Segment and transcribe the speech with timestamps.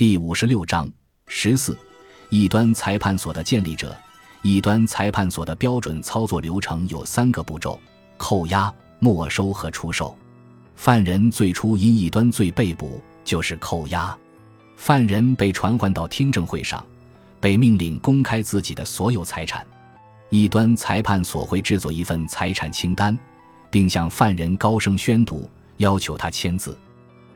[0.00, 0.90] 第五十六章
[1.26, 1.76] 十四，
[2.30, 3.94] 异端裁判所的建立者。
[4.40, 7.78] 异端裁判所的标准操作流程有三个步骤：
[8.16, 10.16] 扣押、没收和出售。
[10.74, 14.16] 犯人最初因异端罪被捕，就是扣押。
[14.74, 16.82] 犯人被传唤到听证会上，
[17.38, 19.66] 被命令公开自己的所有财产。
[20.30, 23.14] 异端裁判所会制作一份财产清单，
[23.70, 25.46] 并向犯人高声宣读，
[25.76, 26.74] 要求他签字。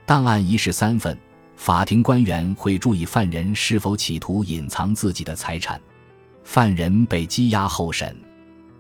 [0.07, 1.15] 档案一式三份。
[1.57, 5.81] 法庭官员会注意犯人是否企图隐藏自己的财产。
[6.43, 8.15] 犯人被羁押候审，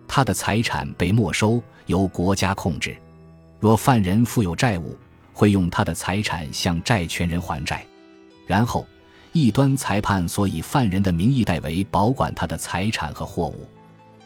[0.06, 2.94] 他的财产被没收，由国家控制。
[3.58, 4.96] 若犯人负有债务，
[5.32, 7.86] 会用他的财产向债权人还债。
[8.46, 8.86] 然后，
[9.32, 13.66] 异端裁判所以犯人的名义代为保管他的财产和货物。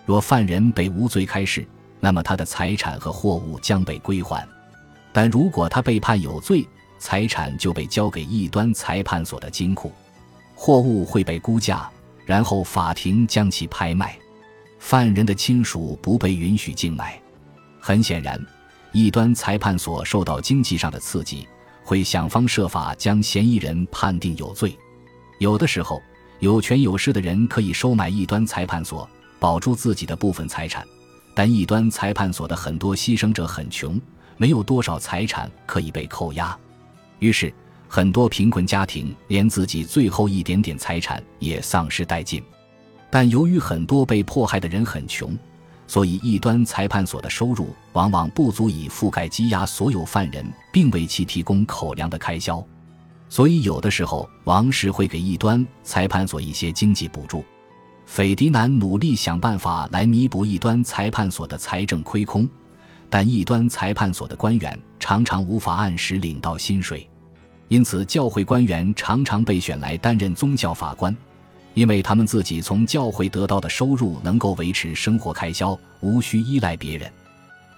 [0.05, 1.65] 若犯人被无罪开释，
[2.01, 4.45] 那么他的财产和货物将被归还。
[5.13, 6.67] 但如果他被判有罪，
[6.99, 9.93] 财产就被交给异端裁判所的金库，
[10.55, 11.89] 货物会被估价，
[12.27, 14.19] 然后法庭将其拍卖。
[14.79, 17.21] 犯人的亲属不被允许竞买。
[17.81, 18.41] 很显然，
[18.93, 21.47] 异端裁判所受到经济上的刺激，
[21.85, 24.77] 会想方设法将嫌疑人判定有罪。
[25.39, 26.03] 有的时候，
[26.41, 29.09] 有权有势的人可以收买异端裁判所，
[29.39, 30.87] 保住自己的部分财产。
[31.35, 34.01] 但异端裁判所的很多牺牲者很穷，
[34.37, 36.59] 没有多少财产可以被扣押。
[37.19, 37.53] 于是，
[37.89, 42.43] 很多贫困家庭连自己最后一点点财产也丧失殆尽。
[43.11, 45.37] 但由于很多被迫害的人很穷，
[45.87, 52.63] 所以异端裁判所的收入往往不足以覆盖羁押所有犯人并为其提供口粮的开销。
[53.31, 57.45] 所以，有的时候王室会给异端裁判所一些经济补助。
[58.07, 62.49] 斐迪南努力想办法来弥补异端裁判所的财政亏空。
[63.11, 67.09] 但异端裁判所的官员常常无法按时领到薪水，
[67.69, 71.17] 因此教会官员常常被选来担任宗教法官，
[71.75, 77.11] 因为他们自己从教会得到的收入能够维持生活开销，无需依赖别人。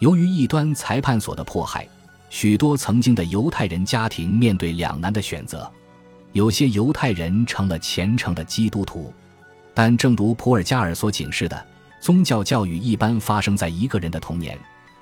[0.01, 1.87] 由于异端裁判所的迫害，
[2.29, 5.71] 许多曾经的犹太人家庭面对两难的选择：
[6.33, 9.13] 有些犹太人成了虔诚的基督徒，
[9.75, 11.67] 但正如普尔加尔所警示的，
[12.01, 14.59] 宗教教育一般发生在一个人的童年。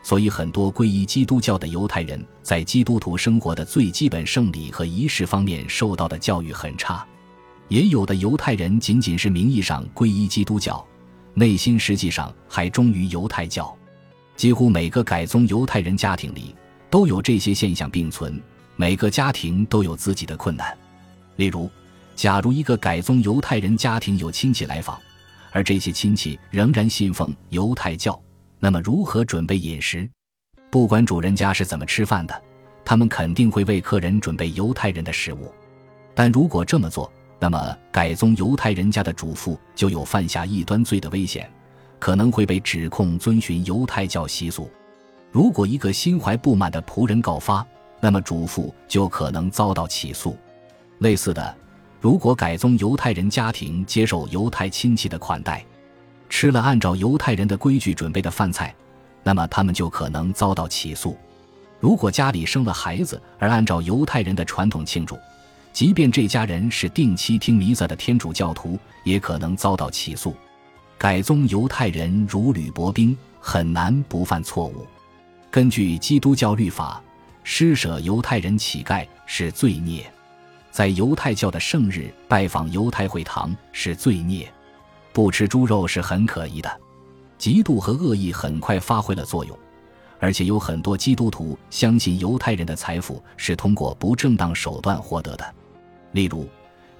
[0.08, 7.06] 所以，很多皈依基督教的犹太人在基督徒生活的最基本圣礼和仪式方面受到的教育很差。
[7.68, 10.82] 也有的犹太人仅仅是名义上皈依基督教，
[11.34, 13.76] 内心实际上还忠于犹太教。
[14.34, 16.56] 几乎每个改宗犹太人家庭里
[16.88, 18.42] 都有这些现象并存。
[18.76, 20.74] 每个家庭都有自己的困难。
[21.36, 21.70] 例如，
[22.16, 24.98] 假如一个改宗犹太人家庭有亲戚来访，
[25.52, 28.18] 而这些亲戚仍然信奉犹太教。
[28.60, 30.08] 那么，如何准备饮食？
[30.70, 32.42] 不管主人家是怎么吃饭的，
[32.84, 35.52] 他们肯定会为客人准备犹太人的食物。
[36.14, 41.48] 但如果这么做，那么改宗犹太人家的主妇就有犯下异端罪的危险，
[42.00, 44.68] 可能会被指控遵循犹太教习俗。
[45.30, 47.64] 如果一个心怀不满的仆人告发，
[48.00, 50.36] 那么主妇就可能遭到起诉。
[50.98, 51.56] 类似的，
[52.00, 55.64] 如果改宗犹太人家庭接受犹太亲戚的款待，
[56.28, 58.74] 吃了按照犹太人的规矩准备的饭菜，
[59.22, 61.16] 那么他们就可能遭到起诉。
[61.80, 65.16] 如果家里生了孩子而按照犹太人的传统庆祝，
[65.72, 70.34] 即便这家人是定期听弥撒的天主教徒，也可能遭到起诉。
[70.96, 74.86] 改宗犹太人如履薄冰，很难不犯错误。
[75.50, 77.00] 根据基督教律法，
[77.44, 80.04] 施舍犹太人乞丐是罪孽，
[80.72, 84.52] 在犹太教的圣日拜访犹太会堂是罪孽。
[85.18, 86.70] 不吃猪肉是很可疑的，
[87.40, 89.58] 嫉妒和恶意很快发挥了作用，
[90.20, 95.44] 而且有很多基督徒相信犹太人的财富是通过不正当手段获得的。
[96.12, 96.48] 例如，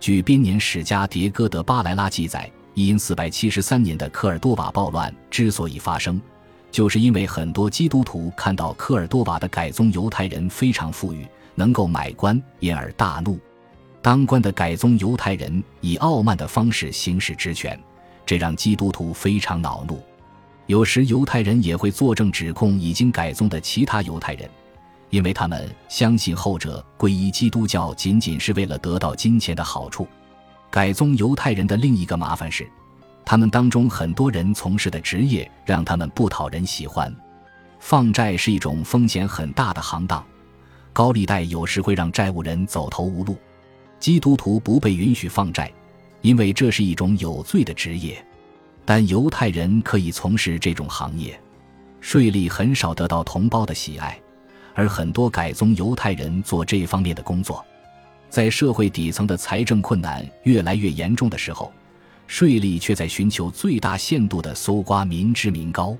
[0.00, 6.20] 据编年史家迭戈德巴莱拉记载，因四百七十三年的科尔多瓦暴乱之所以发生，
[6.72, 11.24] 就是因为很多基督徒看到科尔多瓦的改宗犹太人非常富裕，
[11.54, 13.38] 能够买官，因而大怒。
[14.02, 17.80] 当官的改宗犹太人以傲慢的方式行使职权。
[18.28, 19.98] 这让基督徒非常恼怒，
[20.66, 24.46] 有时犹太人也会作证指控已经改宗的其他犹太人，
[25.08, 30.06] 因为他们相信后者皈依基督教仅仅是为了得到金钱的好处。
[30.68, 32.68] 改宗犹太人的另一个麻烦是，
[33.24, 37.10] 他们当中很多人从事的职业让他们不讨人喜欢。
[37.80, 40.22] 放债是一种风险很大的行当，
[40.92, 43.38] 高利贷有时会让债务人走投无路。
[43.98, 45.72] 基督徒不被允许放债。
[46.20, 48.24] 因为这是一种有罪的职业，
[48.84, 51.38] 但犹太人可以从事这种行业，
[52.00, 54.18] 税吏很少得到同胞的喜爱，
[54.74, 57.64] 而很多改宗犹太人做这方面的工作。
[58.28, 61.72] 在社会底层的财政困难越来越严重的时候，
[62.26, 65.96] 税吏却在寻求最大限度地搜刮民脂民膏。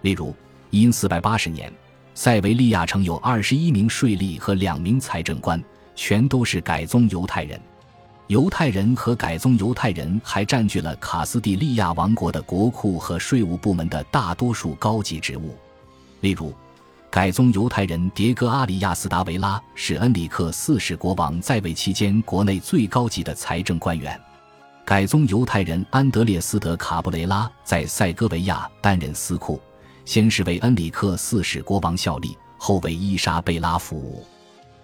[0.00, 0.34] 例如，
[0.70, 1.72] 因四百八十年，
[2.14, 5.62] 塞维利亚城有二十一名税吏和两名财政官，
[5.94, 7.60] 全都是改宗犹太人。
[8.30, 15.58] 犹太人和改宗犹太人还占据了卡斯蒂利亚王国的国库和税务部门的大多数高级职务。
[16.20, 16.54] 例如，
[17.10, 24.16] 改宗犹太人迭戈阿里亚斯达维拉是恩里克四世国王在位期间国内最高级的财政官员。
[24.84, 29.60] 改宗犹太人安德烈斯德卡布雷拉在塞戈维亚担任司库，
[30.04, 34.24] 先是为恩里克四世国王效力，后为伊莎贝拉服务。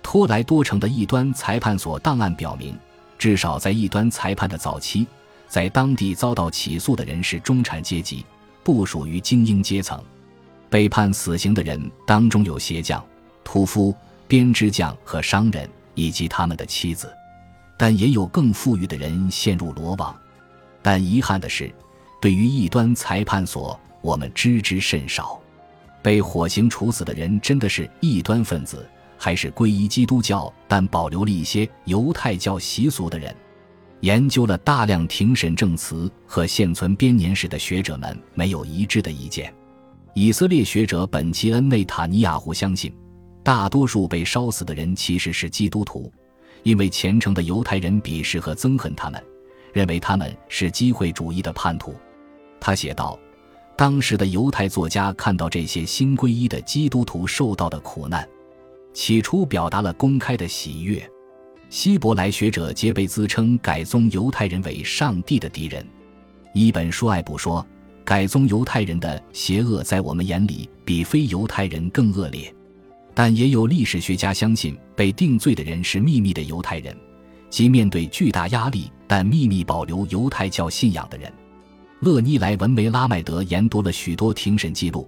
[0.03, 2.77] 托莱多城的异端裁判所档案表明。
[3.19, 5.07] 至少在异端裁判的早期，
[5.49, 8.25] 在当地遭到起诉的人是中产阶级，
[8.63, 10.03] 不属于精英阶层。
[10.69, 13.03] 被判死刑的人当中有鞋匠、
[13.45, 13.95] 屠夫、
[14.27, 17.13] 编织匠和商人，以及他们的妻子。
[17.79, 20.15] 但也有更富裕的人陷入罗网。
[20.83, 21.73] 但遗憾的是，
[22.21, 25.41] 对于异端裁判所，我们知之甚少。
[26.03, 28.89] 被火刑处死的人真的是异端分子。
[29.19, 33.35] 还是皈依基督教但保留了一些犹太教习俗的人，
[34.01, 39.53] 研究了大量庭审证词和现存编年史的学者们没有一致的意见。
[40.15, 42.95] 以色列学者本奇恩内塔尼亚胡相信，
[43.43, 46.11] 大多数被烧死的人其实是基督徒，
[46.62, 49.23] 因为虔诚的犹太人鄙视和憎恨他们，
[49.73, 51.95] 认为他们是机会主义的叛徒。
[52.59, 53.19] 他写道
[53.77, 58.27] ：“当时的犹太作家看到这些新皈依的基督徒受到的苦难。”
[58.97, 61.07] 起初表达了公开的喜悦，
[61.69, 65.87] 希伯来学者皆被自称改宗犹太人为上帝的敌人。
[66.55, 67.65] 一本书爱布说，
[68.07, 72.51] 改宗犹太人的邪恶在我们眼里比非犹太人更恶劣。
[73.13, 76.97] 但也有历史学家相信，被定罪的人是秘密的犹太人，
[77.51, 81.31] 即面对巨大压力但秘密保留犹太教信仰的人。
[82.01, 85.07] 勒尼莱文梅拉麦德研读了许多庭审记录。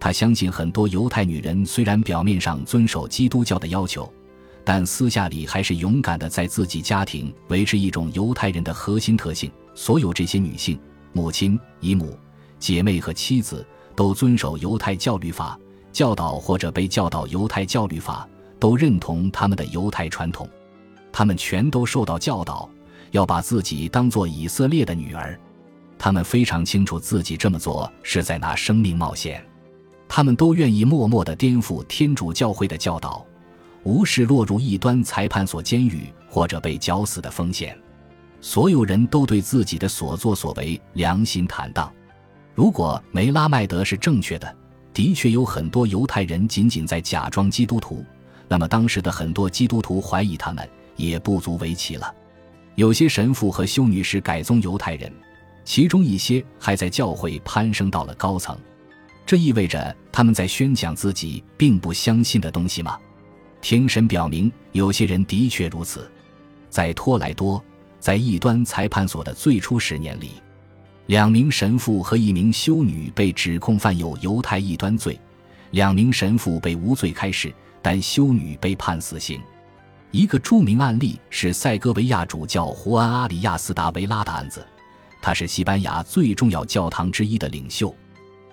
[0.00, 4.10] 他相信很多犹太女人虽然表面上遵守基督教的要求，
[4.64, 9.50] 但私下里还是勇敢地在自己家庭维持一种犹太人的核心特性。
[9.74, 10.78] 所有这些女性、
[11.12, 12.18] 母亲、姨母、
[12.58, 13.64] 姐妹和妻子
[13.94, 15.58] 都遵守犹太教律法，
[15.92, 18.28] 教导或者被教导犹太教律法，
[18.58, 20.48] 都认同他们的犹太传统。
[21.12, 22.68] 他们全都受到教导，
[23.10, 25.38] 要把自己当做以色列的女儿。
[25.98, 29.44] 他们非常清楚自己这么做是在拿生命冒险。
[30.08, 33.24] 他们都愿意默默地颠覆天主教会的教导，
[33.84, 37.78] 无视落入异端裁判所监狱或者被绞死的风险。
[38.40, 41.92] 所有人都对自己的所作所为良心坦荡。
[42.54, 44.56] 如果梅拉麦德是正确的，
[44.92, 48.04] 的确有很多犹太人仅仅在假装基督徒，
[48.48, 52.12] 那么当时的很多基督徒怀疑他们也不足为奇了。
[52.74, 55.12] 有些神父和修女是改宗犹太人，
[55.64, 58.56] 其中一些还在教会攀升到了高层。
[59.28, 62.98] 这意味着他们在宣讲自己并不相信的东西吗？
[63.60, 66.10] 庭审表明，有些人的确如此。
[66.70, 67.62] 在托莱多，
[68.00, 70.30] 在异端裁判所的最初十年里，
[71.08, 75.20] 两名神父和一名修女被指控犯有犹太异端罪，
[75.72, 77.52] 两名神父被无罪开释，
[77.82, 79.38] 但修女被判死刑。
[80.10, 84.66] 一个著名案例是塞戈维亚主教胡安·阿里亚斯达维拉的案子，
[85.20, 87.94] 他是西班牙最重要教堂之一的领袖。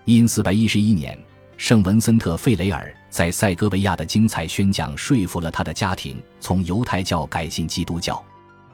[0.05, 1.17] 因四百一十一年，
[1.57, 8.23] 圣文森特·费雷尔在塞戈维亚的精彩宣讲说服了他的家庭从犹太教改信基督教。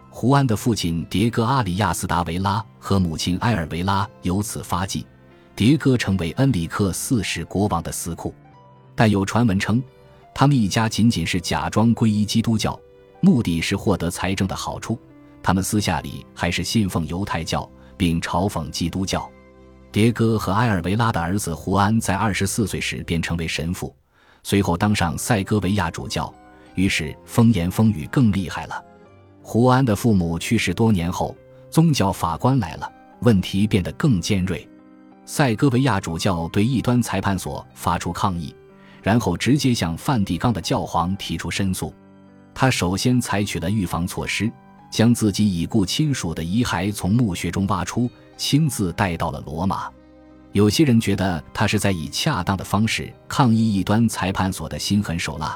[0.09, 5.05] 胡安的父亲迭戈·阿里亚斯达维拉和母亲埃尔维拉由此发迹，
[5.55, 8.35] 迭戈成为恩里克四世国王的司库。
[8.93, 9.81] 但有传闻称，
[10.35, 12.77] 他们一家仅仅是假装皈依基督教，
[13.21, 14.99] 目的是获得财政的好处。
[15.41, 19.31] 他们私下里还是信奉犹太教，并嘲讽基督教。
[19.91, 23.93] 迭戈和埃尔维拉的儿子胡安在二十四岁时便成为神父，
[24.41, 26.33] 随后当上塞戈维亚主教，
[26.75, 28.83] 于是风言风语更厉害了。
[29.41, 31.35] 胡安的父母去世多年后，
[31.69, 34.65] 宗教法官来了，问题变得更尖锐。
[35.25, 38.55] 塞戈维亚主教对异端裁判所发出抗议，
[39.01, 41.93] 然后直接向梵蒂冈的教皇提出申诉。
[42.53, 44.49] 他首先采取了预防措施，
[44.89, 48.09] 将自己已故亲属的遗骸从墓穴中挖出。
[48.41, 49.87] 亲自带到了罗马，
[50.51, 55.55] 有些人觉得他是在以恰当的方式抗议异端裁判所的心狠手辣，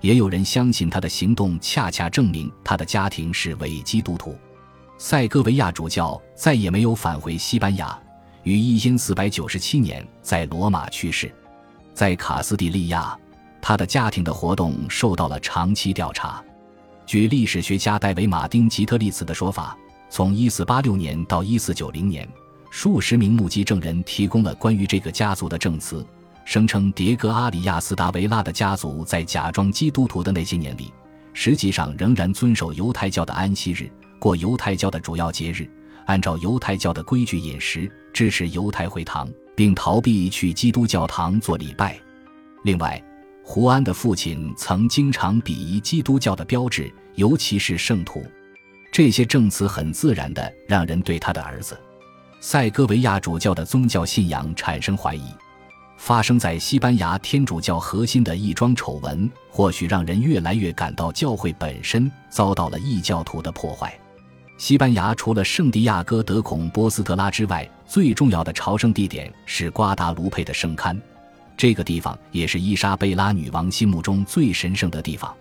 [0.00, 4.36] 也有人相信他的行动恰恰证明他的家庭是伪基督徒。
[4.98, 7.96] 塞戈维亚主教再也没有返回西班牙，
[8.42, 11.32] 于一千四百九十七年在罗马去世。
[11.94, 13.16] 在卡斯蒂利亚，
[13.62, 16.42] 他的家庭的活动受到了长期调查。
[17.06, 19.78] 据历史学家戴维·马丁·吉特利茨的说法，
[20.08, 22.28] 从1486年到1490年，
[22.70, 26.06] 数十名目击证人提供了关于这个家族的证词，
[26.44, 30.92] 声称迭戈·阿里亚斯·达维拉的家族在假装基督徒的那些年里，
[31.32, 35.68] 实际上仍然遵守犹太教的安息日，过犹太教的主要节日，
[36.06, 41.98] 按照犹太教的规矩饮食，支持犹太会堂，并逃避去基督教堂做礼拜。
[42.62, 43.02] 另外，
[43.42, 48.24] 胡安的父亲曾经常鄙夷基督教的标志，尤其是圣徒。
[48.96, 51.78] 这些证词很自然地让人对他的儿子
[52.40, 55.34] 塞戈维亚主教的宗教信仰产生怀疑。
[55.98, 63.94] 发生在西班牙天主教核心的一桩丑闻，或许让人越来越感到教会本身遭到了异教徒的破坏。
[64.56, 70.98] 西班牙除了圣地亚哥德孔波斯特拉之外，最重要的朝圣地点是瓜达卢佩的圣龛。
[71.54, 75.34] 这个地方也是伊莎贝拉女王心目中最神圣的地方，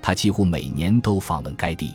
[0.00, 1.94] 她几乎每年都访问该地。